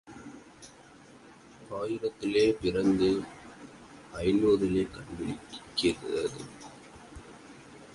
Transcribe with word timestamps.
ஆயிரத்திலே 1.79 2.45
பிறந்து 2.61 3.09
ஐந்நூற்றிலே 4.23 4.83
கண் 4.91 5.13
விழிக்கிறது. 5.17 6.41